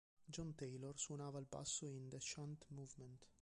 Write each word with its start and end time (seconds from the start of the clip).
John 0.29 0.55
Taylor 0.55 0.97
suonava 0.97 1.37
il 1.37 1.45
basso 1.47 1.85
in 1.85 2.09
"The 2.09 2.17
Chant 2.19 2.65
Movement". 2.69 3.23